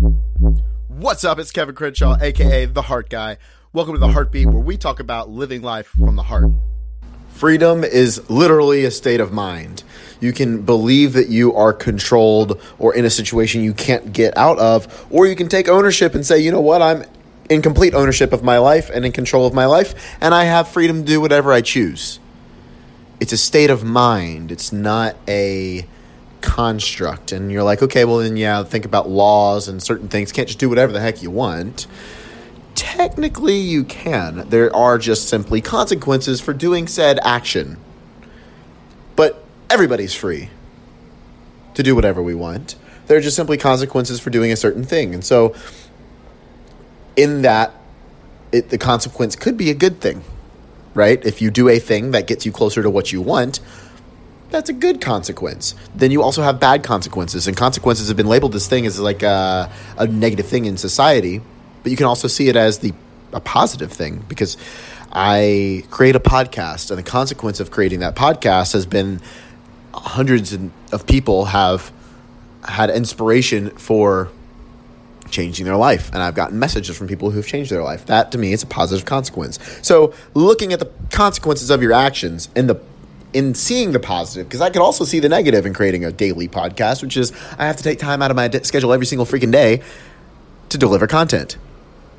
[0.00, 1.38] What's up?
[1.38, 3.36] It's Kevin Crenshaw, aka The Heart Guy.
[3.74, 6.50] Welcome to The Heartbeat, where we talk about living life from the heart.
[7.28, 9.82] Freedom is literally a state of mind.
[10.18, 14.58] You can believe that you are controlled or in a situation you can't get out
[14.58, 17.04] of, or you can take ownership and say, you know what, I'm
[17.50, 20.66] in complete ownership of my life and in control of my life, and I have
[20.66, 22.20] freedom to do whatever I choose.
[23.20, 25.86] It's a state of mind, it's not a
[26.40, 27.32] construct.
[27.32, 30.32] And you're like, okay, well, then, yeah, think about laws and certain things.
[30.32, 31.86] Can't just do whatever the heck you want.
[32.74, 34.48] Technically, you can.
[34.48, 37.76] There are just simply consequences for doing said action.
[39.16, 40.50] But everybody's free
[41.74, 42.76] to do whatever we want.
[43.06, 45.14] There are just simply consequences for doing a certain thing.
[45.14, 45.54] And so,
[47.16, 47.74] in that,
[48.52, 50.24] it, the consequence could be a good thing,
[50.94, 51.24] right?
[51.24, 53.60] If you do a thing that gets you closer to what you want,
[54.50, 55.74] that's a good consequence.
[55.94, 59.22] Then you also have bad consequences, and consequences have been labeled this thing as like
[59.22, 61.40] a, a negative thing in society,
[61.82, 62.92] but you can also see it as the
[63.32, 64.56] a positive thing because
[65.12, 69.20] I create a podcast, and the consequence of creating that podcast has been
[69.94, 70.56] hundreds
[70.92, 71.92] of people have
[72.64, 74.30] had inspiration for
[75.30, 78.38] changing their life and i've gotten messages from people who've changed their life that to
[78.38, 82.74] me is a positive consequence so looking at the consequences of your actions and the
[83.32, 86.48] in seeing the positive because I could also see the negative in creating a daily
[86.48, 89.52] podcast, which is I have to take time out of my schedule every single freaking
[89.52, 89.82] day
[90.68, 91.56] to deliver content,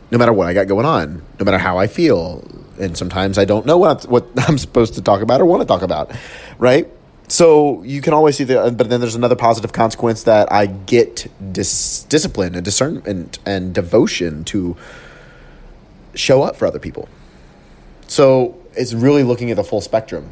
[0.10, 2.44] no matter what I got going on, no matter how I feel,
[2.80, 5.62] and sometimes I don't know what I'm, what I'm supposed to talk about or want
[5.62, 6.12] to talk about,
[6.58, 6.88] right?
[7.28, 10.66] So you can always see that, uh, but then there's another positive consequence that I
[10.66, 14.76] get dis- discipline and discernment and devotion to
[16.14, 17.08] show up for other people.
[18.08, 20.30] So it's really looking at the full spectrum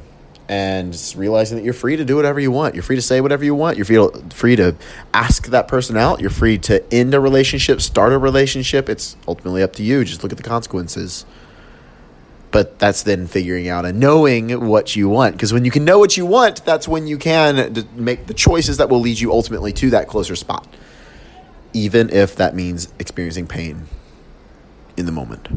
[0.50, 2.74] and realizing that you're free to do whatever you want.
[2.74, 3.78] You're free to say whatever you want.
[3.78, 3.86] You're
[4.32, 4.76] free to
[5.14, 6.20] ask that person out.
[6.20, 8.90] You're free to end a relationship, start a relationship.
[8.90, 10.04] It's ultimately up to you.
[10.04, 11.24] Just look at the consequences.
[12.50, 15.36] But that's then figuring out and knowing what you want.
[15.36, 18.78] Because when you can know what you want, that's when you can make the choices
[18.78, 20.68] that will lead you ultimately to that closer spot,
[21.74, 23.86] even if that means experiencing pain
[24.98, 25.48] in the moment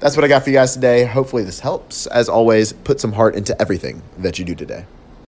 [0.00, 1.04] that's what I got for you guys today.
[1.04, 2.06] Hopefully, this helps.
[2.06, 4.84] As always, put some heart into everything that you do today.